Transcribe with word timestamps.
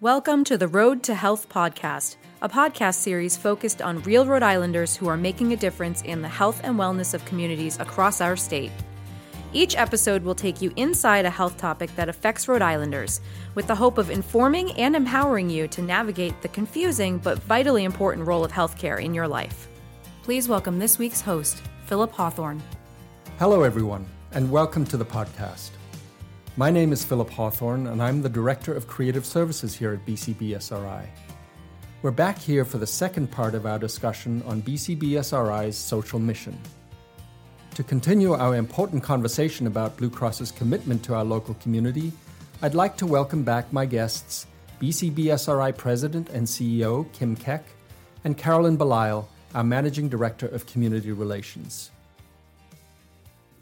Welcome 0.00 0.42
to 0.44 0.58
the 0.58 0.66
Road 0.66 1.04
to 1.04 1.14
Health 1.14 1.48
podcast, 1.48 2.16
a 2.42 2.48
podcast 2.48 2.96
series 2.96 3.36
focused 3.36 3.80
on 3.80 4.02
real 4.02 4.26
Rhode 4.26 4.42
Islanders 4.42 4.96
who 4.96 5.06
are 5.06 5.16
making 5.16 5.52
a 5.52 5.56
difference 5.56 6.02
in 6.02 6.20
the 6.20 6.28
health 6.28 6.60
and 6.64 6.76
wellness 6.76 7.14
of 7.14 7.24
communities 7.24 7.78
across 7.78 8.20
our 8.20 8.36
state. 8.36 8.72
Each 9.52 9.76
episode 9.76 10.24
will 10.24 10.34
take 10.34 10.60
you 10.60 10.72
inside 10.74 11.24
a 11.24 11.30
health 11.30 11.56
topic 11.58 11.94
that 11.94 12.08
affects 12.08 12.48
Rhode 12.48 12.60
Islanders, 12.60 13.20
with 13.54 13.68
the 13.68 13.74
hope 13.76 13.96
of 13.96 14.10
informing 14.10 14.72
and 14.72 14.96
empowering 14.96 15.48
you 15.48 15.68
to 15.68 15.80
navigate 15.80 16.42
the 16.42 16.48
confusing 16.48 17.18
but 17.18 17.38
vitally 17.44 17.84
important 17.84 18.26
role 18.26 18.44
of 18.44 18.50
healthcare 18.50 19.00
in 19.00 19.14
your 19.14 19.28
life. 19.28 19.68
Please 20.24 20.48
welcome 20.48 20.80
this 20.80 20.98
week's 20.98 21.20
host, 21.20 21.62
Philip 21.86 22.10
Hawthorne. 22.10 22.60
Hello, 23.38 23.62
everyone, 23.62 24.06
and 24.32 24.50
welcome 24.50 24.84
to 24.86 24.96
the 24.96 25.06
podcast. 25.06 25.70
My 26.56 26.70
name 26.70 26.92
is 26.92 27.04
Philip 27.04 27.30
Hawthorne, 27.30 27.88
and 27.88 28.00
I'm 28.00 28.22
the 28.22 28.28
Director 28.28 28.72
of 28.74 28.86
Creative 28.86 29.26
Services 29.26 29.74
here 29.74 29.92
at 29.92 30.06
BCBSRI. 30.06 31.04
We're 32.00 32.12
back 32.12 32.38
here 32.38 32.64
for 32.64 32.78
the 32.78 32.86
second 32.86 33.32
part 33.32 33.56
of 33.56 33.66
our 33.66 33.76
discussion 33.76 34.40
on 34.46 34.62
BCBSRI's 34.62 35.76
social 35.76 36.20
mission. 36.20 36.56
To 37.74 37.82
continue 37.82 38.34
our 38.34 38.54
important 38.54 39.02
conversation 39.02 39.66
about 39.66 39.96
Blue 39.96 40.08
Cross's 40.08 40.52
commitment 40.52 41.02
to 41.02 41.14
our 41.16 41.24
local 41.24 41.54
community, 41.54 42.12
I'd 42.62 42.76
like 42.76 42.96
to 42.98 43.06
welcome 43.06 43.42
back 43.42 43.72
my 43.72 43.84
guests, 43.84 44.46
BCBSRI 44.80 45.76
President 45.76 46.28
and 46.28 46.46
CEO 46.46 47.12
Kim 47.12 47.34
Keck, 47.34 47.64
and 48.22 48.38
Carolyn 48.38 48.78
Belisle, 48.78 49.26
our 49.56 49.64
Managing 49.64 50.08
Director 50.08 50.46
of 50.46 50.66
Community 50.66 51.10
Relations. 51.10 51.90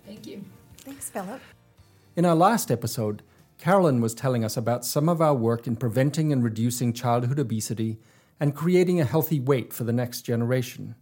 Thank 0.05 0.27
you. 0.27 0.45
Thanks, 0.85 1.09
Philip. 1.09 1.41
In 2.15 2.27
our 2.27 2.35
last 2.35 2.71
episode, 2.71 3.23
Carolyn 3.57 4.03
was 4.03 4.15
telling 4.15 4.45
us 4.45 4.55
about 4.55 4.85
some 4.85 5.09
of 5.09 5.23
our 5.23 5.35
work 5.35 5.67
in 5.67 5.77
preventing 5.77 6.31
and 6.31 6.45
reducing 6.45 6.93
childhood 6.93 7.39
obesity 7.39 8.01
and 8.39 8.55
creating 8.55 9.01
a 9.01 9.07
healthy 9.07 9.41
weight 9.41 9.73
for 9.73 9.85
the 9.85 9.95
next 9.95 10.21
generation. 10.23 10.95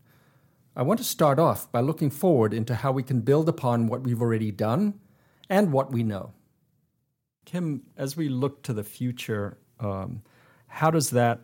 I 0.77 0.83
want 0.83 0.99
to 0.99 1.05
start 1.05 1.41
off 1.41 1.71
by 1.73 1.81
looking 1.81 2.11
forward 2.11 2.55
into 2.55 2.77
how 2.77 2.93
we 2.93 3.03
can 3.03 3.23
build 3.23 3.49
upon 3.49 3.89
what 3.89 4.05
we've 4.05 4.23
already 4.23 4.53
done 4.53 5.01
and 5.49 5.73
what 5.73 5.91
we 5.91 6.05
know. 6.05 6.33
Kim, 7.45 7.83
as 7.97 8.17
we 8.17 8.29
look 8.29 8.63
to 8.63 8.73
the 8.73 8.85
future, 8.85 9.59
um, 9.81 10.23
how 10.69 10.93
does 10.93 11.11
that, 11.11 11.41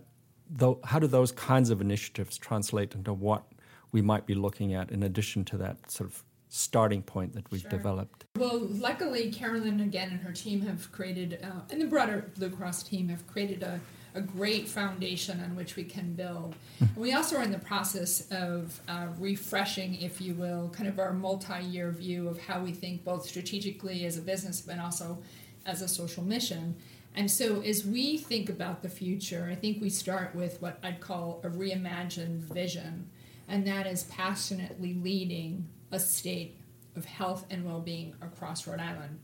though, 0.48 0.78
how 0.84 1.00
do 1.00 1.08
those 1.08 1.32
kinds 1.32 1.70
of 1.70 1.80
initiatives 1.80 2.38
translate 2.38 2.94
into 2.94 3.12
what 3.12 3.42
we 3.90 4.00
might 4.00 4.26
be 4.26 4.34
looking 4.34 4.74
at 4.74 4.92
in 4.92 5.02
addition 5.02 5.44
to 5.46 5.56
that 5.56 5.90
sort 5.90 6.08
of 6.08 6.22
starting 6.48 7.02
point 7.02 7.32
that 7.34 7.50
we've 7.50 7.62
Sure. 7.62 7.70
developed? 7.70 8.24
Well, 8.36 8.58
luckily, 8.58 9.30
Carolyn 9.30 9.80
again 9.80 10.10
and 10.10 10.20
her 10.20 10.32
team 10.32 10.62
have 10.62 10.90
created, 10.92 11.38
uh, 11.42 11.60
and 11.70 11.80
the 11.80 11.86
broader 11.86 12.30
Blue 12.36 12.50
Cross 12.50 12.84
team 12.84 13.08
have 13.08 13.26
created 13.26 13.62
a, 13.62 13.80
a 14.14 14.20
great 14.20 14.66
foundation 14.68 15.40
on 15.40 15.56
which 15.56 15.76
we 15.76 15.84
can 15.84 16.14
build. 16.14 16.54
And 16.80 16.96
we 16.96 17.12
also 17.12 17.36
are 17.36 17.42
in 17.42 17.50
the 17.52 17.58
process 17.58 18.30
of 18.30 18.80
uh, 18.88 19.08
refreshing, 19.18 20.00
if 20.00 20.20
you 20.20 20.34
will, 20.34 20.70
kind 20.70 20.88
of 20.88 20.98
our 20.98 21.12
multi 21.12 21.62
year 21.62 21.90
view 21.90 22.28
of 22.28 22.38
how 22.38 22.60
we 22.60 22.72
think 22.72 23.04
both 23.04 23.26
strategically 23.26 24.04
as 24.06 24.16
a 24.16 24.22
business, 24.22 24.60
but 24.60 24.78
also 24.78 25.18
as 25.66 25.82
a 25.82 25.88
social 25.88 26.22
mission. 26.22 26.76
And 27.14 27.30
so, 27.30 27.62
as 27.62 27.84
we 27.84 28.18
think 28.18 28.50
about 28.50 28.82
the 28.82 28.90
future, 28.90 29.48
I 29.50 29.54
think 29.54 29.80
we 29.80 29.88
start 29.88 30.34
with 30.34 30.60
what 30.60 30.78
I'd 30.82 31.00
call 31.00 31.40
a 31.44 31.48
reimagined 31.48 32.40
vision, 32.40 33.08
and 33.48 33.66
that 33.66 33.86
is 33.86 34.04
passionately 34.04 34.92
leading 34.94 35.66
a 35.90 35.98
state 35.98 36.56
of 36.96 37.04
health 37.04 37.44
and 37.50 37.64
well 37.64 37.80
being 37.80 38.14
across 38.22 38.66
Rhode 38.66 38.80
Island, 38.80 39.18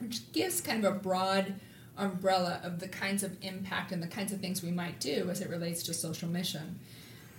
which 0.00 0.32
gives 0.32 0.60
kind 0.60 0.84
of 0.84 0.96
a 0.96 0.98
broad 0.98 1.54
umbrella 1.96 2.60
of 2.62 2.80
the 2.80 2.88
kinds 2.88 3.22
of 3.22 3.36
impact 3.42 3.92
and 3.92 4.02
the 4.02 4.06
kinds 4.06 4.32
of 4.32 4.40
things 4.40 4.62
we 4.62 4.70
might 4.70 5.00
do 5.00 5.28
as 5.30 5.40
it 5.40 5.48
relates 5.48 5.82
to 5.84 5.94
social 5.94 6.28
mission. 6.28 6.78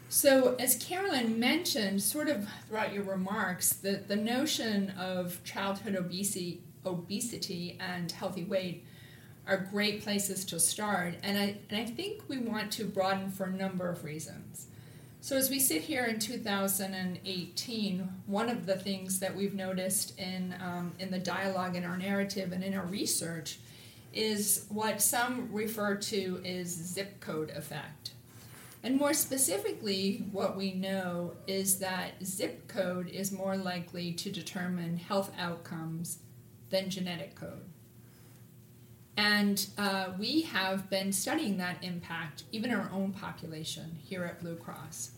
So, 0.09 0.55
as 0.55 0.75
Carolyn 0.75 1.37
mentioned, 1.37 2.01
sort 2.01 2.29
of 2.29 2.47
throughout 2.67 2.93
your 2.93 3.03
remarks, 3.03 3.73
the, 3.73 4.02
the 4.07 4.15
notion 4.15 4.91
of 4.91 5.43
childhood 5.43 5.95
obesity, 5.95 6.61
obesity 6.86 7.77
and 7.80 8.09
healthy 8.11 8.45
weight 8.45 8.86
are 9.45 9.57
great 9.57 10.02
places 10.03 10.45
to 10.45 10.59
start. 10.59 11.15
And 11.23 11.37
I, 11.37 11.57
and 11.69 11.81
I 11.81 11.86
think 11.86 12.23
we 12.30 12.37
want 12.37 12.71
to 12.73 12.86
broaden 12.86 13.31
for 13.31 13.45
a 13.45 13.52
number 13.52 13.89
of 13.89 14.05
reasons. 14.05 14.67
So, 15.27 15.36
as 15.36 15.49
we 15.49 15.60
sit 15.60 15.82
here 15.82 16.05
in 16.05 16.20
2018, 16.20 18.10
one 18.27 18.49
of 18.49 18.65
the 18.65 18.77
things 18.77 19.20
that 19.20 19.36
we've 19.36 19.54
noticed 19.54 20.17
in, 20.17 20.55
um, 20.61 20.93
in 20.99 21.11
the 21.11 21.20
dialogue, 21.20 21.76
in 21.76 21.83
our 21.83 21.98
narrative, 21.98 22.54
and 22.54 22.64
in 22.64 22.73
our 22.73 22.86
research 22.86 23.60
is 24.14 24.67
what 24.70 25.02
some 25.02 25.49
refer 25.52 25.95
to 25.95 26.42
as 26.45 26.70
zip 26.70 27.20
code 27.20 27.49
effect. 27.49 28.11
And 28.82 28.95
more 28.95 29.14
specifically, 29.14 30.23
what 30.32 30.55
we 30.55 30.71
know 30.71 31.33
is 31.45 31.80
that 31.80 32.26
zip 32.26 32.70
code 32.70 33.10
is 33.10 33.30
more 33.30 33.58
likely 33.58 34.14
to 34.14 34.32
determine 34.32 34.95
health 34.95 35.33
outcomes 35.37 36.20
than 36.70 36.89
genetic 36.89 37.36
code. 37.36 37.66
And 39.17 39.67
uh, 39.77 40.11
we 40.17 40.43
have 40.43 40.89
been 40.89 41.11
studying 41.11 41.58
that 41.58 41.83
impact, 41.83 42.43
even 42.54 42.71
our 42.71 42.89
own 42.93 43.11
population 43.11 43.98
here 44.05 44.23
at 44.23 44.39
Blue 44.39 44.55
Cross. 44.55 45.11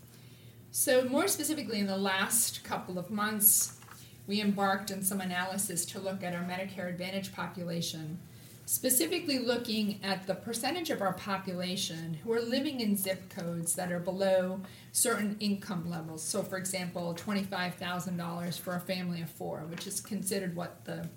So, 0.72 1.04
more 1.06 1.28
specifically, 1.28 1.80
in 1.80 1.88
the 1.88 1.98
last 1.98 2.64
couple 2.64 3.00
of 3.00 3.10
months, 3.10 3.80
we 4.28 4.40
embarked 4.40 4.92
on 4.92 5.02
some 5.02 5.20
analysis 5.20 5.84
to 5.88 6.00
look 6.00 6.24
at 6.24 6.36
our 6.36 6.44
Medicare 6.44 6.88
Advantage 6.88 7.34
population, 7.34 8.20
specifically 8.68 9.40
looking 9.40 10.00
at 10.04 10.28
the 10.28 10.36
percentage 10.36 10.92
of 10.92 11.02
our 11.02 11.14
population 11.14 12.20
who 12.24 12.32
are 12.32 12.40
living 12.40 12.82
in 12.82 12.96
zip 12.96 13.30
codes 13.30 13.74
that 13.74 13.92
are 13.92 14.00
below 14.00 14.62
certain 14.92 15.36
income 15.40 15.90
levels. 15.90 16.22
So, 16.22 16.44
for 16.44 16.58
example, 16.58 17.18
$25,000 17.20 18.60
for 18.60 18.76
a 18.76 18.80
family 18.80 19.24
of 19.24 19.30
four, 19.32 19.62
which 19.70 19.88
is 19.88 20.00
considered 20.00 20.56
what 20.56 20.86
the 20.86 21.10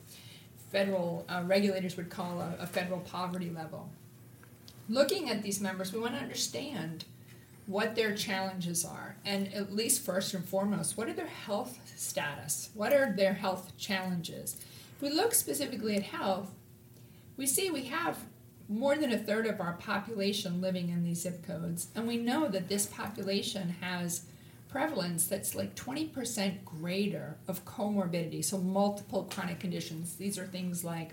federal 0.70 1.26
uh, 1.28 1.42
regulators 1.44 1.98
would 1.98 2.08
call 2.08 2.40
a, 2.40 2.56
a 2.58 2.66
federal 2.66 3.00
poverty 3.00 3.50
level. 3.50 3.90
Looking 4.88 5.28
at 5.28 5.42
these 5.42 5.60
members, 5.60 5.92
we 5.92 6.00
want 6.00 6.14
to 6.14 6.20
understand 6.20 7.04
what 7.66 7.94
their 7.94 8.14
challenges 8.14 8.84
are, 8.84 9.16
and 9.24 9.52
at 9.54 9.74
least 9.74 10.02
first 10.02 10.34
and 10.34 10.44
foremost, 10.44 10.96
what 10.96 11.08
are 11.08 11.12
their 11.12 11.26
health 11.26 11.78
status? 11.96 12.70
What 12.74 12.92
are 12.92 13.12
their 13.12 13.34
health 13.34 13.72
challenges? 13.78 14.56
If 14.96 15.02
we 15.02 15.10
look 15.10 15.34
specifically 15.34 15.96
at 15.96 16.02
health, 16.02 16.50
we 17.36 17.46
see 17.46 17.70
we 17.70 17.84
have 17.84 18.18
more 18.68 18.96
than 18.96 19.12
a 19.12 19.18
third 19.18 19.46
of 19.46 19.60
our 19.60 19.74
population 19.74 20.60
living 20.60 20.88
in 20.88 21.04
these 21.04 21.22
zip 21.22 21.46
codes, 21.46 21.88
and 21.94 22.06
we 22.06 22.16
know 22.16 22.48
that 22.48 22.68
this 22.68 22.86
population 22.86 23.76
has 23.80 24.26
prevalence 24.68 25.26
that's 25.26 25.54
like 25.54 25.74
20% 25.74 26.64
greater 26.64 27.36
of 27.46 27.64
comorbidity, 27.64 28.42
so 28.42 28.58
multiple 28.58 29.28
chronic 29.30 29.60
conditions. 29.60 30.16
These 30.16 30.38
are 30.38 30.46
things 30.46 30.82
like 30.82 31.12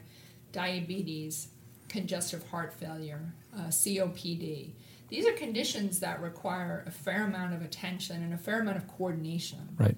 diabetes, 0.54 1.50
congestive 1.90 2.48
heart 2.48 2.74
failure, 2.74 3.34
uh, 3.56 3.68
COPD. 3.68 4.72
These 5.10 5.26
are 5.26 5.34
conditions 5.34 6.00
that 6.00 6.22
require 6.22 6.84
a 6.86 6.92
fair 6.92 7.26
amount 7.26 7.54
of 7.54 7.62
attention 7.62 8.22
and 8.22 8.34
a 8.34 8.38
fair 8.38 8.62
amount 8.62 8.78
of 8.78 8.88
coordination. 8.88 9.60
Right. 9.78 9.98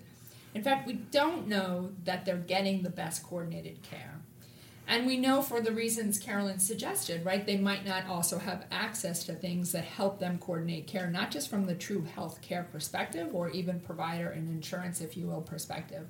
In 0.54 0.64
fact, 0.64 0.88
we 0.88 0.94
don't 0.94 1.48
know 1.48 1.92
that 2.04 2.26
they're 2.26 2.38
getting 2.38 2.84
the 2.84 2.90
best 2.90 3.24
coordinated 3.24 3.82
care. 3.84 4.20
And 4.88 5.06
we 5.08 5.16
know 5.16 5.42
for 5.42 5.62
the 5.62 5.72
reasons 5.72 6.20
Carolyn 6.20 6.60
suggested, 6.60 7.24
right? 7.24 7.46
They 7.46 7.56
might 7.58 7.86
not 7.86 8.08
also 8.08 8.40
have 8.40 8.66
access 8.72 9.24
to 9.26 9.34
things 9.34 9.72
that 9.72 9.86
help 9.86 10.20
them 10.20 10.38
coordinate 10.40 10.88
care, 10.88 11.10
not 11.10 11.32
just 11.32 11.50
from 11.50 11.66
the 11.66 11.76
true 11.76 12.04
health 12.16 12.42
care 12.42 12.68
perspective 12.72 13.34
or 13.34 13.50
even 13.52 13.80
provider 13.80 14.30
and 14.32 14.50
insurance, 14.50 15.00
if 15.00 15.16
you 15.16 15.28
will, 15.28 15.42
perspective, 15.42 16.08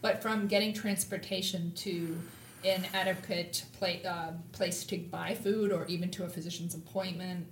but 0.00 0.22
from 0.22 0.46
getting 0.46 0.72
transportation 0.72 1.72
to 1.76 2.18
an 2.64 2.86
adequate 2.94 3.64
pla- 3.78 4.08
uh, 4.08 4.32
place 4.52 4.84
to 4.84 4.96
buy 4.96 5.34
food 5.34 5.70
or 5.70 5.84
even 5.86 6.10
to 6.12 6.24
a 6.24 6.28
physician's 6.28 6.74
appointment. 6.74 7.46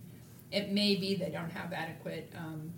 It 0.54 0.70
may 0.70 0.94
be 0.94 1.16
they 1.16 1.30
don't 1.30 1.50
have 1.50 1.72
adequate 1.72 2.32
um, 2.38 2.72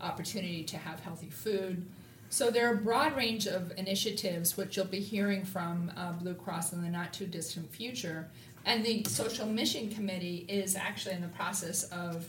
opportunity 0.00 0.64
to 0.64 0.78
have 0.78 1.00
healthy 1.00 1.28
food. 1.28 1.84
So 2.30 2.50
there 2.50 2.68
are 2.68 2.74
a 2.74 2.78
broad 2.78 3.14
range 3.14 3.46
of 3.46 3.72
initiatives 3.76 4.56
which 4.56 4.76
you'll 4.76 4.86
be 4.86 5.00
hearing 5.00 5.44
from 5.44 5.92
uh, 5.96 6.12
Blue 6.12 6.34
Cross 6.34 6.72
in 6.72 6.82
the 6.82 6.88
not 6.88 7.12
too 7.12 7.26
distant 7.26 7.70
future. 7.70 8.28
And 8.64 8.84
the 8.84 9.04
Social 9.04 9.46
Mission 9.46 9.90
Committee 9.90 10.46
is 10.48 10.74
actually 10.74 11.14
in 11.14 11.20
the 11.20 11.28
process 11.28 11.84
of 11.84 12.26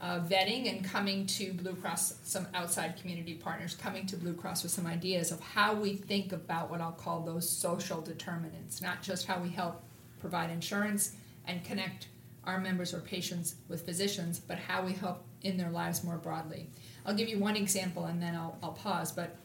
uh, 0.00 0.20
vetting 0.20 0.70
and 0.70 0.84
coming 0.84 1.26
to 1.26 1.52
Blue 1.54 1.74
Cross, 1.74 2.16
some 2.22 2.46
outside 2.54 2.96
community 3.00 3.34
partners 3.34 3.74
coming 3.74 4.06
to 4.06 4.16
Blue 4.16 4.34
Cross 4.34 4.62
with 4.62 4.70
some 4.70 4.86
ideas 4.86 5.32
of 5.32 5.40
how 5.40 5.74
we 5.74 5.96
think 5.96 6.32
about 6.32 6.70
what 6.70 6.80
I'll 6.80 6.92
call 6.92 7.20
those 7.20 7.48
social 7.48 8.00
determinants, 8.02 8.82
not 8.82 9.02
just 9.02 9.26
how 9.26 9.40
we 9.40 9.48
help 9.48 9.82
provide 10.20 10.50
insurance 10.50 11.12
and 11.46 11.64
connect 11.64 12.08
our 12.48 12.58
members 12.58 12.94
or 12.94 13.00
patients 13.00 13.56
with 13.68 13.84
physicians, 13.84 14.40
but 14.40 14.58
how 14.58 14.82
we 14.82 14.94
help 14.94 15.22
in 15.42 15.58
their 15.58 15.70
lives 15.70 16.02
more 16.02 16.16
broadly. 16.16 16.66
I'll 17.04 17.14
give 17.14 17.28
you 17.28 17.38
one 17.38 17.56
example 17.56 18.06
and 18.06 18.22
then 18.22 18.34
I'll, 18.34 18.56
I'll 18.62 18.72
pause. 18.72 19.12
But 19.12 19.36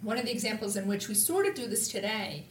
one 0.00 0.16
of 0.16 0.24
the 0.24 0.32
examples 0.32 0.76
in 0.76 0.88
which 0.88 1.06
we 1.06 1.14
sort 1.14 1.46
of 1.46 1.54
do 1.54 1.68
this 1.68 1.88
today 1.88 2.46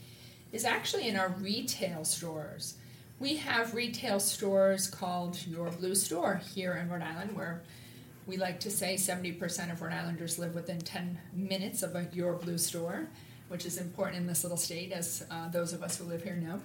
is 0.52 0.64
actually 0.64 1.08
in 1.08 1.16
our 1.16 1.30
retail 1.30 2.06
stores. 2.06 2.76
we 3.20 3.36
have 3.36 3.74
retail 3.74 4.20
stores 4.20 4.88
called 4.88 5.46
Your 5.46 5.70
Blue 5.72 5.96
Store 5.96 6.42
here 6.54 6.76
in 6.76 6.90
Rhode 6.90 7.02
Island, 7.02 7.36
where 7.36 7.62
we 8.28 8.38
like 8.38 8.60
to 8.62 8.72
say 8.72 8.94
70% 8.94 9.72
of 9.72 9.82
Rhode 9.82 9.92
Islanders 9.92 10.40
live 10.40 10.56
within 10.56 10.80
10 10.80 11.18
minutes 11.34 11.84
of 11.84 11.96
a 11.96 12.08
Your 12.14 12.34
Blue 12.34 12.58
Store, 12.58 13.08
which 13.50 13.66
is 13.66 13.78
important 13.78 14.18
in 14.18 14.28
this 14.28 14.44
little 14.44 14.58
state, 14.58 14.92
as 14.92 15.26
uh, 15.32 15.50
those 15.50 15.74
of 15.74 15.84
us 15.84 15.98
who 15.98 16.06
live 16.06 16.24
here 16.24 16.36
know. 16.36 16.62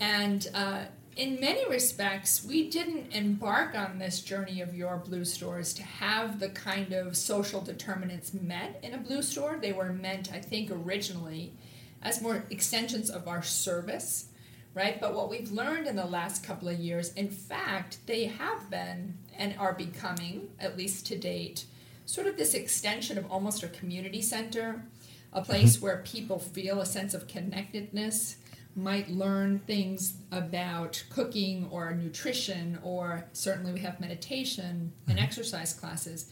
And 0.00 0.46
uh, 0.54 0.82
in 1.18 1.40
many 1.40 1.68
respects, 1.68 2.44
we 2.44 2.70
didn't 2.70 3.12
embark 3.12 3.74
on 3.74 3.98
this 3.98 4.20
journey 4.20 4.60
of 4.60 4.76
your 4.76 4.96
blue 4.98 5.24
stores 5.24 5.74
to 5.74 5.82
have 5.82 6.38
the 6.38 6.48
kind 6.48 6.92
of 6.92 7.16
social 7.16 7.60
determinants 7.60 8.32
met 8.32 8.78
in 8.84 8.94
a 8.94 8.98
blue 8.98 9.22
store. 9.22 9.58
They 9.60 9.72
were 9.72 9.92
meant, 9.92 10.32
I 10.32 10.38
think, 10.38 10.70
originally 10.70 11.52
as 12.00 12.22
more 12.22 12.44
extensions 12.50 13.10
of 13.10 13.26
our 13.26 13.42
service, 13.42 14.28
right? 14.74 15.00
But 15.00 15.12
what 15.12 15.28
we've 15.28 15.50
learned 15.50 15.88
in 15.88 15.96
the 15.96 16.04
last 16.04 16.44
couple 16.44 16.68
of 16.68 16.78
years, 16.78 17.12
in 17.14 17.30
fact, 17.30 17.98
they 18.06 18.26
have 18.26 18.70
been 18.70 19.14
and 19.36 19.56
are 19.58 19.72
becoming, 19.72 20.50
at 20.60 20.78
least 20.78 21.04
to 21.06 21.18
date, 21.18 21.64
sort 22.06 22.28
of 22.28 22.36
this 22.36 22.54
extension 22.54 23.18
of 23.18 23.28
almost 23.28 23.64
a 23.64 23.68
community 23.68 24.22
center, 24.22 24.84
a 25.32 25.42
place 25.42 25.74
mm-hmm. 25.74 25.84
where 25.84 26.04
people 26.06 26.38
feel 26.38 26.80
a 26.80 26.86
sense 26.86 27.12
of 27.12 27.26
connectedness 27.26 28.36
might 28.78 29.10
learn 29.10 29.58
things 29.60 30.14
about 30.32 31.02
cooking 31.10 31.68
or 31.70 31.92
nutrition, 31.94 32.78
or 32.82 33.24
certainly 33.32 33.72
we 33.72 33.80
have 33.80 34.00
meditation 34.00 34.92
and 35.06 35.16
mm-hmm. 35.16 35.24
exercise 35.24 35.74
classes. 35.74 36.30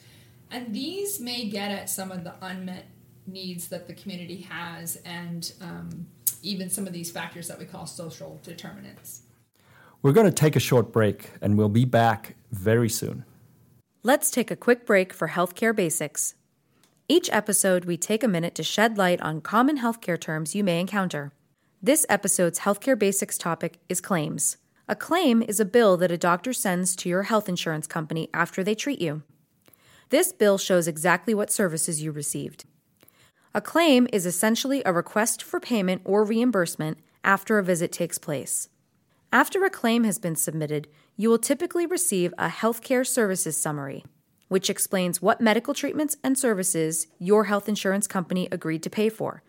And 0.50 0.74
these 0.74 1.20
may 1.20 1.48
get 1.48 1.70
at 1.70 1.90
some 1.90 2.12
of 2.12 2.24
the 2.24 2.34
unmet 2.40 2.86
needs 3.26 3.68
that 3.68 3.88
the 3.88 3.94
community 3.94 4.42
has 4.42 4.96
and 5.04 5.52
um, 5.60 6.06
even 6.42 6.70
some 6.70 6.86
of 6.86 6.92
these 6.92 7.10
factors 7.10 7.48
that 7.48 7.58
we 7.58 7.64
call 7.64 7.86
social 7.86 8.40
determinants. 8.44 9.22
We're 10.02 10.12
going 10.12 10.26
to 10.26 10.32
take 10.32 10.54
a 10.54 10.60
short 10.60 10.92
break 10.92 11.30
and 11.40 11.58
we'll 11.58 11.68
be 11.68 11.84
back 11.84 12.36
very 12.52 12.88
soon. 12.88 13.24
Let's 14.04 14.30
take 14.30 14.52
a 14.52 14.56
quick 14.56 14.86
break 14.86 15.12
for 15.12 15.28
healthcare 15.28 15.74
basics. 15.74 16.34
Each 17.08 17.28
episode, 17.32 17.84
we 17.84 17.96
take 17.96 18.22
a 18.22 18.28
minute 18.28 18.54
to 18.56 18.62
shed 18.62 18.98
light 18.98 19.20
on 19.20 19.40
common 19.40 19.78
healthcare 19.78 20.20
terms 20.20 20.54
you 20.54 20.62
may 20.62 20.80
encounter. 20.80 21.32
This 21.82 22.06
episode's 22.08 22.60
healthcare 22.60 22.98
basics 22.98 23.36
topic 23.36 23.78
is 23.88 24.00
claims. 24.00 24.56
A 24.88 24.96
claim 24.96 25.42
is 25.42 25.60
a 25.60 25.64
bill 25.64 25.98
that 25.98 26.10
a 26.10 26.16
doctor 26.16 26.54
sends 26.54 26.96
to 26.96 27.08
your 27.08 27.24
health 27.24 27.50
insurance 27.50 27.86
company 27.86 28.30
after 28.32 28.64
they 28.64 28.74
treat 28.74 28.98
you. 28.98 29.22
This 30.08 30.32
bill 30.32 30.56
shows 30.56 30.88
exactly 30.88 31.34
what 31.34 31.52
services 31.52 32.02
you 32.02 32.12
received. 32.12 32.64
A 33.54 33.60
claim 33.60 34.08
is 34.10 34.24
essentially 34.24 34.82
a 34.86 34.92
request 34.92 35.42
for 35.42 35.60
payment 35.60 36.00
or 36.04 36.24
reimbursement 36.24 36.98
after 37.22 37.58
a 37.58 37.64
visit 37.64 37.92
takes 37.92 38.16
place. 38.16 38.70
After 39.30 39.62
a 39.64 39.70
claim 39.70 40.04
has 40.04 40.18
been 40.18 40.36
submitted, 40.36 40.88
you 41.16 41.28
will 41.28 41.38
typically 41.38 41.84
receive 41.84 42.32
a 42.38 42.48
healthcare 42.48 43.06
services 43.06 43.60
summary, 43.60 44.02
which 44.48 44.70
explains 44.70 45.20
what 45.20 45.42
medical 45.42 45.74
treatments 45.74 46.16
and 46.24 46.38
services 46.38 47.06
your 47.18 47.44
health 47.44 47.68
insurance 47.68 48.06
company 48.06 48.48
agreed 48.50 48.82
to 48.82 48.90
pay 48.90 49.10
for, 49.10 49.42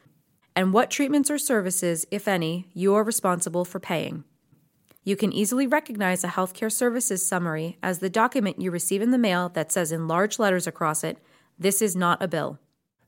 and 0.57 0.73
what 0.73 0.89
treatments 0.89 1.29
or 1.29 1.37
services, 1.37 2.07
if 2.09 2.27
any, 2.27 2.65
you 2.73 2.95
are 2.95 3.03
responsible 3.03 3.63
for 3.63 3.79
paying. 3.79 4.23
You 5.03 5.15
can 5.15 5.31
easily 5.31 5.67
recognize 5.67 6.23
a 6.23 6.29
healthcare 6.29 6.71
services 6.71 7.23
summary 7.23 7.77
as 7.83 7.99
the 7.99 8.09
document 8.09 8.59
you 8.59 8.71
receive 8.71 9.03
in 9.03 9.11
the 9.11 9.19
mail 9.19 9.49
that 9.49 9.71
says 9.71 9.91
in 9.91 10.07
large 10.07 10.39
letters 10.39 10.65
across 10.65 11.03
it, 11.03 11.19
This 11.59 11.79
is 11.79 11.95
not 11.95 12.23
a 12.23 12.27
bill. 12.27 12.57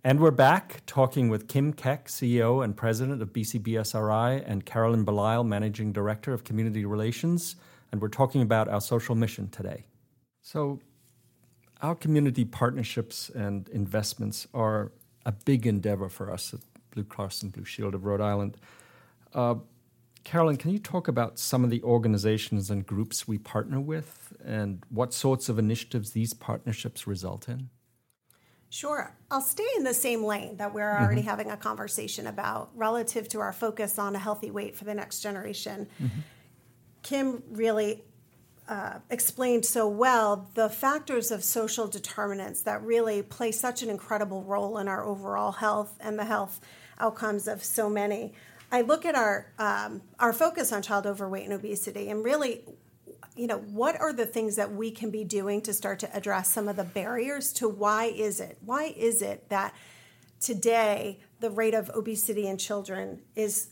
And 0.03 0.19
we're 0.19 0.29
back 0.29 0.83
talking 0.85 1.27
with 1.27 1.47
Kim 1.47 1.73
Keck, 1.73 2.07
CEO 2.07 2.63
and 2.63 2.77
President 2.77 3.19
of 3.19 3.33
BCBSRI, 3.33 4.43
and 4.45 4.63
Carolyn 4.63 5.03
Belisle, 5.03 5.47
Managing 5.47 5.91
Director 5.91 6.33
of 6.33 6.43
Community 6.43 6.85
Relations. 6.85 7.55
And 7.91 7.99
we're 7.99 8.09
talking 8.09 8.43
about 8.43 8.67
our 8.67 8.79
social 8.79 9.15
mission 9.15 9.49
today. 9.49 9.87
So, 10.43 10.81
our 11.81 11.95
community 11.95 12.45
partnerships 12.45 13.29
and 13.29 13.67
investments 13.69 14.47
are 14.53 14.91
a 15.25 15.31
big 15.31 15.65
endeavor 15.65 16.09
for 16.09 16.31
us 16.31 16.53
at 16.53 16.59
Blue 16.91 17.03
Cross 17.03 17.43
and 17.43 17.51
Blue 17.51 17.65
Shield 17.65 17.95
of 17.95 18.05
Rhode 18.05 18.21
Island. 18.21 18.57
Uh, 19.33 19.55
Carolyn, 20.23 20.57
can 20.57 20.71
you 20.71 20.79
talk 20.79 21.07
about 21.07 21.39
some 21.39 21.63
of 21.63 21.69
the 21.69 21.81
organizations 21.83 22.69
and 22.69 22.85
groups 22.85 23.27
we 23.27 23.37
partner 23.37 23.79
with 23.79 24.33
and 24.43 24.83
what 24.89 25.13
sorts 25.13 25.49
of 25.49 25.57
initiatives 25.57 26.11
these 26.11 26.33
partnerships 26.33 27.07
result 27.07 27.47
in? 27.47 27.69
Sure. 28.69 29.15
I'll 29.31 29.41
stay 29.41 29.67
in 29.77 29.83
the 29.83 29.93
same 29.93 30.23
lane 30.23 30.57
that 30.57 30.73
we're 30.73 30.91
already 30.91 31.21
mm-hmm. 31.21 31.29
having 31.29 31.51
a 31.51 31.57
conversation 31.57 32.27
about 32.27 32.69
relative 32.75 33.27
to 33.29 33.39
our 33.39 33.51
focus 33.51 33.97
on 33.97 34.15
a 34.15 34.19
healthy 34.19 34.51
weight 34.51 34.75
for 34.75 34.85
the 34.85 34.93
next 34.93 35.21
generation. 35.21 35.87
Mm-hmm. 36.01 36.19
Kim 37.01 37.41
really 37.49 38.03
uh, 38.69 38.99
explained 39.09 39.65
so 39.65 39.87
well 39.87 40.47
the 40.53 40.69
factors 40.69 41.31
of 41.31 41.43
social 41.43 41.87
determinants 41.87 42.61
that 42.61 42.83
really 42.83 43.23
play 43.23 43.51
such 43.51 43.81
an 43.81 43.89
incredible 43.89 44.43
role 44.43 44.77
in 44.77 44.87
our 44.87 45.03
overall 45.03 45.51
health 45.51 45.97
and 45.99 46.19
the 46.19 46.25
health 46.25 46.61
outcomes 46.99 47.47
of 47.47 47.63
so 47.63 47.89
many. 47.89 48.31
I 48.71 48.81
look 48.81 49.05
at 49.05 49.15
our 49.15 49.51
um, 49.57 50.01
our 50.19 50.31
focus 50.31 50.71
on 50.71 50.83
child 50.83 51.07
overweight 51.07 51.45
and 51.45 51.53
obesity, 51.53 52.11
and 52.11 52.23
really, 52.23 52.61
you 53.35 53.47
know, 53.47 53.57
what 53.57 53.99
are 53.99 54.13
the 54.13 54.27
things 54.27 54.55
that 54.57 54.71
we 54.71 54.91
can 54.91 55.09
be 55.09 55.23
doing 55.23 55.61
to 55.61 55.73
start 55.73 55.97
to 55.99 56.15
address 56.15 56.49
some 56.49 56.67
of 56.67 56.75
the 56.75 56.83
barriers 56.83 57.51
to 57.53 57.67
why 57.67 58.05
is 58.05 58.39
it? 58.39 58.59
Why 58.63 58.93
is 58.95 59.23
it 59.23 59.49
that 59.49 59.73
today 60.39 61.21
the 61.39 61.49
rate 61.49 61.73
of 61.73 61.89
obesity 61.95 62.45
in 62.45 62.59
children 62.59 63.23
is 63.35 63.69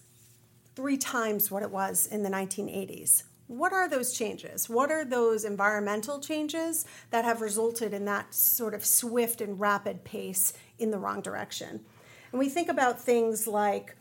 three 0.76 0.98
times 0.98 1.52
what 1.52 1.62
it 1.62 1.70
was 1.70 2.08
in 2.08 2.24
the 2.24 2.30
1980s? 2.30 3.26
What 3.48 3.72
are 3.72 3.90
those 3.90 4.14
changes? 4.14 4.70
What 4.70 4.92
are 4.92 5.06
those 5.06 5.46
environmental 5.46 6.20
changes 6.20 6.86
that 7.12 7.24
have 7.24 7.42
resulted 7.42 7.94
in 7.94 8.06
that 8.06 8.34
sort 8.34 8.74
of 8.74 8.86
swift 8.86 9.40
and 9.40 9.60
rapid 9.60 10.04
pace 10.04 10.54
in 10.78 10.92
the 10.92 11.00
wrong 11.00 11.22
direction? 11.22 11.82
And 12.32 12.40
we 12.40 12.50
think 12.50 12.68
about 12.68 13.00
things 13.00 13.48
like 13.48 13.96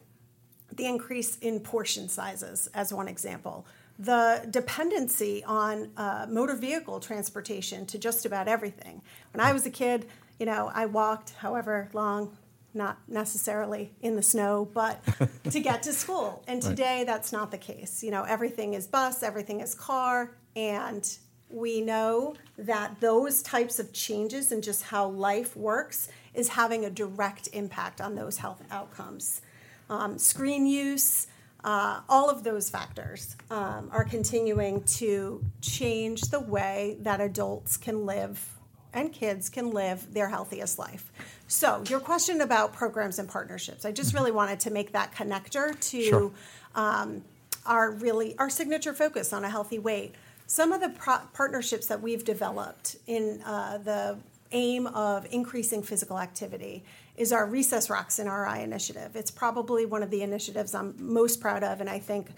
the 0.74 0.86
increase 0.86 1.38
in 1.38 1.60
portion 1.60 2.08
sizes, 2.08 2.68
as 2.74 2.92
one 2.92 3.06
example, 3.06 3.66
the 3.98 4.46
dependency 4.50 5.42
on 5.44 5.90
uh, 5.96 6.26
motor 6.28 6.54
vehicle 6.54 7.00
transportation 7.00 7.86
to 7.86 7.98
just 7.98 8.26
about 8.26 8.48
everything. 8.48 9.00
When 9.32 9.40
I 9.40 9.52
was 9.52 9.64
a 9.64 9.70
kid, 9.70 10.06
you 10.38 10.44
know, 10.44 10.70
I 10.74 10.86
walked 10.86 11.30
however 11.30 11.88
long, 11.92 12.36
not 12.76 12.98
necessarily 13.08 13.92
in 14.00 14.14
the 14.14 14.22
snow, 14.22 14.68
but 14.72 15.02
to 15.50 15.60
get 15.60 15.82
to 15.84 15.92
school. 15.92 16.44
And 16.46 16.62
today 16.62 16.98
right. 16.98 17.06
that's 17.06 17.32
not 17.32 17.50
the 17.50 17.58
case. 17.58 18.02
You 18.02 18.10
know, 18.10 18.22
everything 18.22 18.74
is 18.74 18.86
bus, 18.86 19.22
everything 19.22 19.60
is 19.60 19.74
car, 19.74 20.36
and 20.54 21.08
we 21.48 21.80
know 21.80 22.34
that 22.58 23.00
those 23.00 23.42
types 23.42 23.78
of 23.78 23.92
changes 23.92 24.52
and 24.52 24.62
just 24.62 24.82
how 24.82 25.08
life 25.08 25.56
works 25.56 26.08
is 26.34 26.48
having 26.48 26.84
a 26.84 26.90
direct 26.90 27.48
impact 27.52 28.00
on 28.00 28.14
those 28.14 28.38
health 28.38 28.62
outcomes. 28.70 29.40
Um, 29.88 30.18
screen 30.18 30.66
use, 30.66 31.28
uh, 31.64 32.00
all 32.08 32.28
of 32.28 32.44
those 32.44 32.68
factors 32.68 33.36
um, 33.50 33.88
are 33.92 34.04
continuing 34.04 34.82
to 34.84 35.44
change 35.60 36.22
the 36.22 36.40
way 36.40 36.96
that 37.00 37.20
adults 37.20 37.76
can 37.76 38.06
live 38.06 38.55
and 38.96 39.12
kids 39.12 39.48
can 39.48 39.70
live 39.70 40.12
their 40.12 40.28
healthiest 40.28 40.78
life. 40.78 41.12
So, 41.46 41.84
your 41.88 42.00
question 42.00 42.40
about 42.40 42.72
programs 42.72 43.18
and 43.18 43.28
partnerships, 43.28 43.84
I 43.84 43.92
just 43.92 44.14
really 44.14 44.32
wanted 44.32 44.58
to 44.60 44.70
make 44.70 44.92
that 44.92 45.12
connector 45.14 45.78
to 45.90 46.02
sure. 46.02 46.32
um, 46.74 47.22
our 47.64 47.92
really 47.92 48.36
our 48.38 48.50
signature 48.50 48.94
focus 48.94 49.32
on 49.32 49.44
a 49.44 49.50
healthy 49.50 49.78
weight. 49.78 50.14
Some 50.48 50.72
of 50.72 50.80
the 50.80 50.88
pro- 50.90 51.26
partnerships 51.32 51.86
that 51.86 52.00
we've 52.00 52.24
developed 52.24 52.96
in 53.06 53.42
uh, 53.42 53.78
the 53.78 54.18
aim 54.52 54.86
of 54.88 55.26
increasing 55.32 55.82
physical 55.82 56.18
activity 56.18 56.84
is 57.16 57.32
our 57.32 57.46
Recess 57.46 57.90
Rocks 57.90 58.18
in 58.18 58.28
RI 58.28 58.62
initiative. 58.62 59.16
It's 59.16 59.30
probably 59.30 59.86
one 59.86 60.02
of 60.02 60.10
the 60.10 60.22
initiatives 60.22 60.74
I'm 60.74 60.94
most 60.98 61.40
proud 61.40 61.64
of, 61.64 61.80
and 61.80 61.88
I 61.88 61.98
think, 61.98 62.28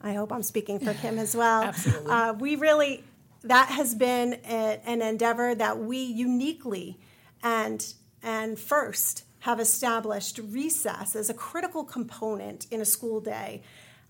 I 0.00 0.14
hope 0.14 0.32
I'm 0.32 0.42
speaking 0.42 0.78
for 0.78 0.94
Kim 0.94 1.18
as 1.18 1.36
well. 1.36 1.62
Absolutely. 1.62 2.10
Uh, 2.10 2.32
we 2.34 2.56
really, 2.56 3.04
that 3.44 3.68
has 3.68 3.94
been 3.94 4.40
a, 4.44 4.80
an 4.86 5.02
endeavor 5.02 5.54
that 5.54 5.78
we 5.78 5.98
uniquely 5.98 6.98
and 7.42 7.94
and 8.22 8.58
first 8.58 9.24
have 9.40 9.60
established 9.60 10.40
recess 10.42 11.14
as 11.14 11.28
a 11.28 11.34
critical 11.34 11.84
component 11.84 12.66
in 12.70 12.80
a 12.80 12.84
school 12.84 13.20
day 13.20 13.60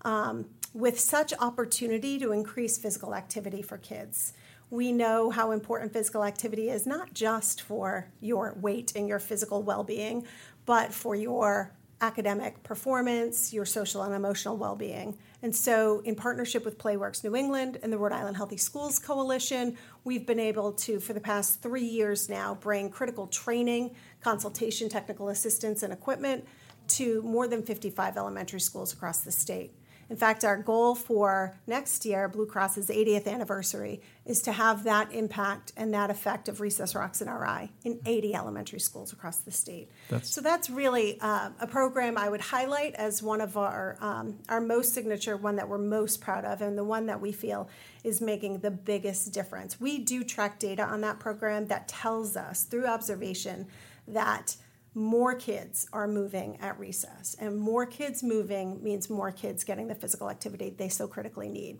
um, 0.05 0.45
with 0.73 0.97
such 0.97 1.33
opportunity 1.39 2.17
to 2.17 2.31
increase 2.31 2.77
physical 2.77 3.13
activity 3.13 3.61
for 3.61 3.77
kids. 3.77 4.31
We 4.69 4.93
know 4.93 5.29
how 5.29 5.51
important 5.51 5.91
physical 5.91 6.23
activity 6.23 6.69
is, 6.69 6.87
not 6.87 7.13
just 7.13 7.61
for 7.61 8.09
your 8.21 8.55
weight 8.59 8.93
and 8.95 9.09
your 9.09 9.19
physical 9.19 9.61
well 9.61 9.83
being, 9.83 10.25
but 10.65 10.93
for 10.93 11.15
your 11.15 11.73
academic 12.01 12.61
performance, 12.63 13.53
your 13.53 13.65
social 13.65 14.03
and 14.03 14.13
emotional 14.13 14.57
well 14.57 14.75
being. 14.75 15.17
And 15.41 15.55
so, 15.55 16.01
in 16.05 16.15
partnership 16.15 16.65
with 16.65 16.77
Playworks 16.77 17.23
New 17.23 17.35
England 17.35 17.77
and 17.83 17.91
the 17.93 17.97
Rhode 17.97 18.11
Island 18.11 18.37
Healthy 18.37 18.57
Schools 18.57 18.99
Coalition, 18.99 19.77
we've 20.03 20.25
been 20.25 20.39
able 20.39 20.73
to, 20.73 20.99
for 20.99 21.13
the 21.13 21.19
past 21.19 21.61
three 21.61 21.85
years 21.85 22.29
now, 22.29 22.55
bring 22.55 22.89
critical 22.89 23.27
training, 23.27 23.95
consultation, 24.21 24.89
technical 24.89 25.29
assistance, 25.29 25.83
and 25.83 25.93
equipment 25.93 26.45
to 26.87 27.21
more 27.21 27.47
than 27.47 27.63
55 27.63 28.17
elementary 28.17 28.59
schools 28.59 28.93
across 28.93 29.19
the 29.19 29.31
state. 29.31 29.73
In 30.09 30.15
fact, 30.15 30.45
our 30.45 30.57
goal 30.57 30.93
for 30.93 31.57
next 31.65 32.05
year, 32.05 32.27
Blue 32.27 32.45
Cross's 32.45 32.89
80th 32.89 33.27
anniversary, 33.27 34.01
is 34.25 34.41
to 34.43 34.51
have 34.51 34.83
that 34.83 35.11
impact 35.11 35.71
and 35.75 35.93
that 35.93 36.09
effect 36.09 36.47
of 36.47 36.61
Recess 36.61 36.93
Rocks 36.93 37.21
in 37.21 37.29
RI 37.29 37.71
in 37.83 37.99
80 38.05 38.35
elementary 38.35 38.79
schools 38.79 39.11
across 39.13 39.37
the 39.37 39.51
state. 39.51 39.89
That's 40.09 40.29
so 40.29 40.41
that's 40.41 40.69
really 40.69 41.19
uh, 41.21 41.49
a 41.59 41.67
program 41.67 42.17
I 42.17 42.29
would 42.29 42.41
highlight 42.41 42.93
as 42.95 43.23
one 43.23 43.41
of 43.41 43.57
our 43.57 43.97
um, 43.99 44.39
our 44.49 44.61
most 44.61 44.93
signature, 44.93 45.37
one 45.37 45.55
that 45.55 45.67
we're 45.67 45.77
most 45.77 46.21
proud 46.21 46.45
of, 46.45 46.61
and 46.61 46.77
the 46.77 46.83
one 46.83 47.07
that 47.07 47.19
we 47.19 47.31
feel 47.31 47.67
is 48.03 48.21
making 48.21 48.59
the 48.59 48.71
biggest 48.71 49.33
difference. 49.33 49.79
We 49.79 49.99
do 49.99 50.23
track 50.23 50.59
data 50.59 50.83
on 50.83 51.01
that 51.01 51.19
program 51.19 51.67
that 51.67 51.87
tells 51.87 52.37
us 52.37 52.63
through 52.63 52.85
observation 52.85 53.67
that 54.07 54.55
more 54.95 55.35
kids 55.35 55.87
are 55.91 56.07
moving 56.07 56.57
at 56.61 56.79
recess. 56.79 57.35
And 57.37 57.57
more 57.57 57.85
kids 57.85 58.23
moving 58.23 58.81
means 58.81 59.09
more 59.09 59.31
kids 59.31 59.63
getting 59.63 59.87
the 59.87 59.95
physical 59.95 60.29
activity 60.29 60.73
they 60.75 60.89
so 60.89 61.07
critically 61.07 61.49
need. 61.49 61.79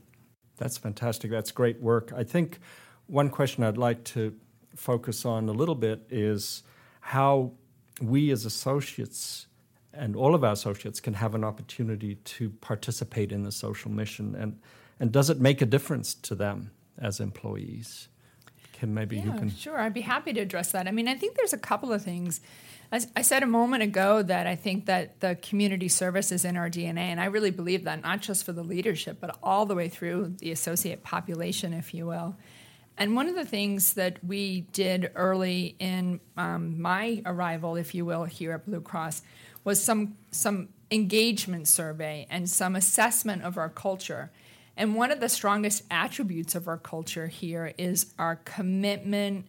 That's 0.57 0.77
fantastic. 0.77 1.31
That's 1.31 1.51
great 1.51 1.81
work. 1.81 2.11
I 2.15 2.23
think 2.23 2.59
one 3.07 3.29
question 3.29 3.63
I'd 3.63 3.77
like 3.77 4.03
to 4.05 4.35
focus 4.75 5.25
on 5.25 5.47
a 5.47 5.53
little 5.53 5.75
bit 5.75 6.05
is 6.09 6.63
how 6.99 7.53
we 8.01 8.31
as 8.31 8.45
associates 8.45 9.47
and 9.93 10.17
all 10.17 10.35
of 10.35 10.43
our 10.43 10.51
associates 10.51 10.99
can 10.99 11.13
have 11.13 11.35
an 11.35 11.45
opportunity 11.45 12.15
to 12.15 12.49
participate 12.49 13.31
in 13.31 13.43
the 13.43 13.51
social 13.51 13.89
mission 13.89 14.35
and 14.35 14.59
and 14.99 15.11
does 15.11 15.29
it 15.29 15.39
make 15.39 15.61
a 15.61 15.65
difference 15.65 16.13
to 16.13 16.35
them 16.35 16.71
as 16.97 17.19
employees? 17.19 18.07
Kim, 18.71 18.93
maybe 18.93 19.17
yeah, 19.17 19.25
you 19.25 19.31
can. 19.31 19.49
Sure, 19.49 19.77
I'd 19.79 19.93
be 19.93 20.01
happy 20.01 20.33
to 20.33 20.41
address 20.41 20.71
that. 20.71 20.87
I 20.87 20.91
mean, 20.91 21.07
I 21.07 21.15
think 21.15 21.35
there's 21.37 21.53
a 21.53 21.57
couple 21.57 21.93
of 21.93 22.01
things. 22.01 22.41
As 22.91 23.07
I 23.15 23.21
said 23.23 23.43
a 23.43 23.47
moment 23.47 23.83
ago 23.83 24.21
that 24.21 24.47
I 24.47 24.55
think 24.55 24.85
that 24.85 25.19
the 25.19 25.35
community 25.35 25.87
service 25.87 26.31
is 26.31 26.45
in 26.45 26.55
our 26.55 26.69
DNA, 26.69 26.97
and 26.97 27.19
I 27.19 27.25
really 27.25 27.51
believe 27.51 27.83
that 27.85 28.01
not 28.03 28.21
just 28.21 28.45
for 28.45 28.53
the 28.53 28.63
leadership, 28.63 29.17
but 29.19 29.37
all 29.41 29.65
the 29.65 29.75
way 29.75 29.89
through 29.89 30.35
the 30.37 30.51
associate 30.51 31.03
population, 31.03 31.73
if 31.73 31.93
you 31.93 32.05
will. 32.05 32.35
And 32.97 33.15
one 33.15 33.27
of 33.27 33.35
the 33.35 33.45
things 33.45 33.95
that 33.95 34.23
we 34.23 34.61
did 34.71 35.11
early 35.15 35.75
in 35.79 36.21
um, 36.37 36.81
my 36.81 37.21
arrival, 37.25 37.75
if 37.75 37.93
you 37.93 38.05
will, 38.05 38.23
here 38.23 38.53
at 38.53 38.65
Blue 38.65 38.81
Cross, 38.81 39.21
was 39.63 39.83
some 39.83 40.15
some 40.31 40.69
engagement 40.91 41.67
survey 41.67 42.27
and 42.29 42.49
some 42.49 42.75
assessment 42.75 43.41
of 43.41 43.57
our 43.57 43.69
culture. 43.69 44.31
And 44.77 44.95
one 44.95 45.11
of 45.11 45.19
the 45.19 45.29
strongest 45.29 45.83
attributes 45.89 46.53
of 46.53 46.67
our 46.67 46.77
culture 46.77 47.27
here 47.27 47.73
is 47.77 48.13
our 48.19 48.37
commitment 48.37 49.47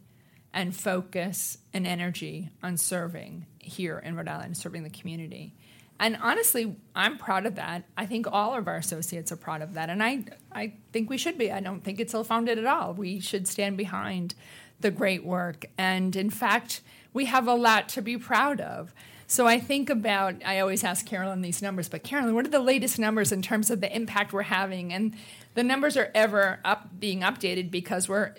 and 0.56 0.74
focus 0.74 1.58
and 1.74 1.86
energy 1.86 2.48
on 2.62 2.78
serving 2.78 3.44
here 3.60 3.98
in 3.98 4.16
Rhode 4.16 4.26
Island, 4.26 4.56
serving 4.56 4.82
the 4.82 4.90
community. 4.90 5.54
And 6.00 6.16
honestly, 6.20 6.76
I'm 6.94 7.18
proud 7.18 7.44
of 7.44 7.56
that. 7.56 7.84
I 7.96 8.06
think 8.06 8.26
all 8.30 8.54
of 8.54 8.66
our 8.66 8.76
associates 8.76 9.30
are 9.30 9.36
proud 9.36 9.60
of 9.60 9.74
that. 9.74 9.90
And 9.90 10.02
I, 10.02 10.24
I 10.50 10.72
think 10.92 11.10
we 11.10 11.18
should 11.18 11.36
be. 11.36 11.52
I 11.52 11.60
don't 11.60 11.84
think 11.84 12.00
it's 12.00 12.14
ill 12.14 12.24
founded 12.24 12.58
at 12.58 12.64
all. 12.64 12.94
We 12.94 13.20
should 13.20 13.46
stand 13.46 13.76
behind 13.76 14.34
the 14.80 14.90
great 14.90 15.24
work. 15.24 15.66
And 15.76 16.16
in 16.16 16.30
fact, 16.30 16.80
we 17.12 17.26
have 17.26 17.46
a 17.46 17.54
lot 17.54 17.90
to 17.90 18.02
be 18.02 18.16
proud 18.16 18.60
of. 18.60 18.94
So 19.26 19.46
I 19.46 19.60
think 19.60 19.90
about, 19.90 20.36
I 20.44 20.60
always 20.60 20.84
ask 20.84 21.04
Carolyn 21.04 21.42
these 21.42 21.60
numbers, 21.60 21.88
but 21.88 22.02
Carolyn, 22.02 22.34
what 22.34 22.46
are 22.46 22.50
the 22.50 22.60
latest 22.60 22.98
numbers 22.98 23.30
in 23.30 23.42
terms 23.42 23.70
of 23.70 23.82
the 23.82 23.94
impact 23.94 24.32
we're 24.32 24.42
having? 24.42 24.92
And 24.92 25.14
the 25.54 25.64
numbers 25.64 25.96
are 25.96 26.10
ever 26.14 26.60
up 26.64 26.98
being 26.98 27.20
updated 27.20 27.70
because 27.70 28.08
we're, 28.08 28.34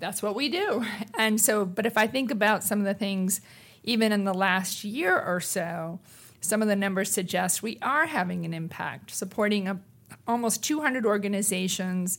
that's 0.00 0.22
what 0.22 0.34
we 0.34 0.48
do. 0.48 0.84
And 1.18 1.40
so, 1.40 1.64
but 1.64 1.86
if 1.86 1.96
I 1.98 2.06
think 2.06 2.30
about 2.30 2.64
some 2.64 2.78
of 2.78 2.84
the 2.84 2.94
things, 2.94 3.40
even 3.82 4.12
in 4.12 4.24
the 4.24 4.34
last 4.34 4.84
year 4.84 5.18
or 5.18 5.40
so, 5.40 6.00
some 6.40 6.62
of 6.62 6.68
the 6.68 6.76
numbers 6.76 7.10
suggest 7.10 7.62
we 7.62 7.78
are 7.82 8.06
having 8.06 8.44
an 8.44 8.54
impact, 8.54 9.10
supporting 9.10 9.68
a, 9.68 9.80
almost 10.26 10.64
200 10.64 11.06
organizations 11.06 12.18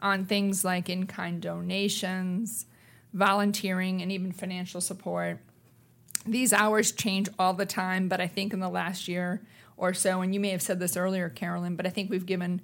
on 0.00 0.24
things 0.24 0.64
like 0.64 0.88
in 0.88 1.06
kind 1.06 1.40
donations, 1.40 2.66
volunteering, 3.12 4.02
and 4.02 4.12
even 4.12 4.32
financial 4.32 4.80
support. 4.80 5.38
These 6.26 6.52
hours 6.52 6.92
change 6.92 7.28
all 7.38 7.54
the 7.54 7.66
time, 7.66 8.08
but 8.08 8.20
I 8.20 8.26
think 8.26 8.52
in 8.52 8.60
the 8.60 8.68
last 8.68 9.08
year 9.08 9.42
or 9.76 9.92
so, 9.92 10.20
and 10.20 10.32
you 10.32 10.40
may 10.40 10.50
have 10.50 10.62
said 10.62 10.78
this 10.78 10.96
earlier, 10.96 11.28
Carolyn, 11.28 11.76
but 11.76 11.86
I 11.86 11.90
think 11.90 12.10
we've 12.10 12.26
given 12.26 12.60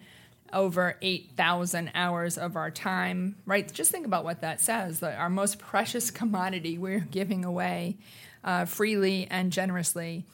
over 0.52 0.96
8,000 1.02 1.90
hours 1.94 2.38
of 2.38 2.56
our 2.56 2.70
time, 2.70 3.36
right? 3.46 3.72
Just 3.72 3.90
think 3.90 4.06
about 4.06 4.24
what 4.24 4.40
that 4.40 4.60
says 4.60 5.00
that 5.00 5.18
our 5.18 5.30
most 5.30 5.58
precious 5.58 6.10
commodity 6.10 6.78
we're 6.78 7.00
giving 7.00 7.44
away 7.44 7.96
uh, 8.44 8.64
freely 8.64 9.26
and 9.30 9.52
generously. 9.52 10.24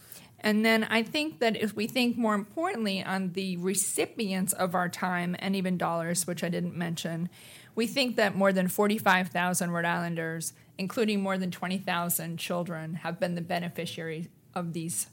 And 0.40 0.64
then 0.64 0.84
I 0.84 1.02
think 1.02 1.40
that 1.40 1.56
if 1.56 1.74
we 1.74 1.86
think 1.86 2.16
more 2.16 2.34
importantly 2.34 3.02
on 3.02 3.32
the 3.32 3.56
recipients 3.56 4.52
of 4.52 4.74
our 4.74 4.88
time 4.88 5.34
and 5.38 5.56
even 5.56 5.78
dollars, 5.78 6.26
which 6.26 6.44
I 6.44 6.48
didn't 6.48 6.76
mention, 6.76 7.28
we 7.74 7.86
think 7.86 8.16
that 8.16 8.34
more 8.34 8.52
than 8.52 8.68
45,000 8.68 9.70
Rhode 9.70 9.84
Islanders 9.84 10.52
including 10.78 11.22
more 11.22 11.38
than 11.38 11.50
20,000 11.50 12.38
children, 12.38 12.94
have 12.94 13.18
been 13.18 13.34
the 13.34 13.40
beneficiaries 13.40 14.28
of 14.54 14.72
these 14.72 15.08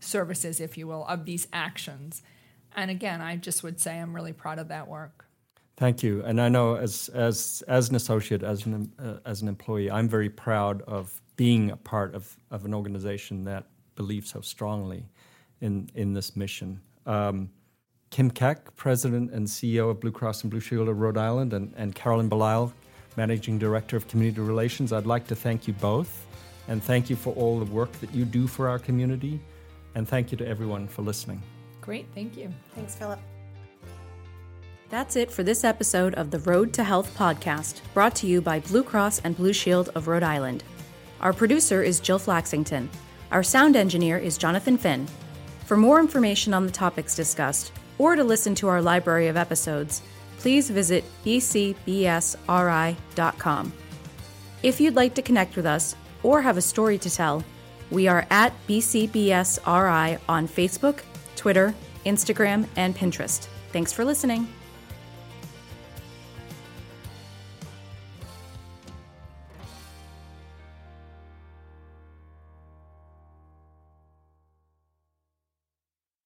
services, 0.00 0.60
if 0.60 0.76
you 0.76 0.86
will, 0.86 1.06
of 1.06 1.24
these 1.24 1.48
actions. 1.52 2.22
And 2.74 2.90
again, 2.90 3.20
I 3.20 3.36
just 3.36 3.62
would 3.62 3.80
say 3.80 3.98
I'm 3.98 4.14
really 4.14 4.32
proud 4.32 4.58
of 4.58 4.68
that 4.68 4.88
work. 4.88 5.26
Thank 5.76 6.02
you. 6.02 6.22
And 6.24 6.40
I 6.40 6.48
know 6.48 6.76
as, 6.76 7.08
as, 7.10 7.62
as 7.68 7.90
an 7.90 7.96
associate, 7.96 8.42
as 8.42 8.64
an, 8.64 8.90
uh, 8.98 9.18
as 9.26 9.42
an 9.42 9.48
employee, 9.48 9.90
I'm 9.90 10.08
very 10.08 10.30
proud 10.30 10.82
of 10.82 11.20
being 11.36 11.70
a 11.70 11.76
part 11.76 12.14
of, 12.14 12.34
of 12.50 12.64
an 12.64 12.72
organization 12.72 13.44
that 13.44 13.64
believes 13.94 14.30
so 14.30 14.40
strongly 14.40 15.04
in, 15.60 15.90
in 15.94 16.14
this 16.14 16.34
mission. 16.34 16.80
Um, 17.04 17.50
Kim 18.10 18.30
Keck, 18.30 18.74
President 18.76 19.32
and 19.32 19.46
CEO 19.46 19.90
of 19.90 20.00
Blue 20.00 20.12
Cross 20.12 20.42
and 20.42 20.50
Blue 20.50 20.60
Shield 20.60 20.88
of 20.88 20.98
Rhode 20.98 21.18
Island, 21.18 21.52
and, 21.52 21.72
and 21.76 21.94
Carolyn 21.94 22.30
Belisle, 22.30 22.72
Managing 23.16 23.58
Director 23.58 23.96
of 23.96 24.08
Community 24.08 24.40
Relations. 24.40 24.92
I'd 24.92 25.06
like 25.06 25.26
to 25.28 25.34
thank 25.34 25.66
you 25.66 25.74
both 25.74 26.26
and 26.68 26.82
thank 26.82 27.10
you 27.10 27.16
for 27.16 27.34
all 27.34 27.58
the 27.58 27.70
work 27.70 27.92
that 28.00 28.14
you 28.14 28.24
do 28.24 28.46
for 28.46 28.68
our 28.68 28.78
community. 28.78 29.40
And 29.94 30.06
thank 30.06 30.30
you 30.30 30.38
to 30.38 30.46
everyone 30.46 30.88
for 30.88 31.02
listening. 31.02 31.42
Great, 31.86 32.06
thank 32.16 32.36
you. 32.36 32.52
Thanks, 32.74 32.96
Philip. 32.96 33.20
That's 34.90 35.16
it 35.16 35.30
for 35.30 35.44
this 35.44 35.62
episode 35.64 36.14
of 36.14 36.32
the 36.32 36.40
Road 36.40 36.72
to 36.74 36.84
Health 36.84 37.16
podcast, 37.16 37.80
brought 37.94 38.16
to 38.16 38.26
you 38.26 38.40
by 38.40 38.58
Blue 38.60 38.82
Cross 38.82 39.20
and 39.20 39.36
Blue 39.36 39.52
Shield 39.52 39.90
of 39.94 40.08
Rhode 40.08 40.24
Island. 40.24 40.64
Our 41.20 41.32
producer 41.32 41.82
is 41.84 42.00
Jill 42.00 42.18
Flaxington. 42.18 42.90
Our 43.30 43.44
sound 43.44 43.76
engineer 43.76 44.18
is 44.18 44.36
Jonathan 44.36 44.76
Finn. 44.76 45.06
For 45.64 45.76
more 45.76 46.00
information 46.00 46.52
on 46.54 46.66
the 46.66 46.72
topics 46.72 47.14
discussed, 47.14 47.72
or 47.98 48.16
to 48.16 48.24
listen 48.24 48.56
to 48.56 48.68
our 48.68 48.82
library 48.82 49.28
of 49.28 49.36
episodes, 49.36 50.02
please 50.38 50.68
visit 50.70 51.04
bcbsri.com. 51.24 51.72
If 54.62 54.80
you'd 54.80 54.96
like 54.96 55.14
to 55.14 55.22
connect 55.22 55.54
with 55.54 55.66
us 55.66 55.94
or 56.22 56.42
have 56.42 56.56
a 56.56 56.62
story 56.62 56.98
to 56.98 57.10
tell, 57.10 57.44
we 57.90 58.08
are 58.08 58.26
at 58.30 58.52
BCBSRI 58.66 60.18
on 60.28 60.48
Facebook, 60.48 61.00
Twitter, 61.46 61.76
Instagram, 62.04 62.66
and 62.74 62.96
Pinterest. 62.96 63.46
Thanks 63.70 63.92
for 63.92 64.04
listening. 64.04 64.48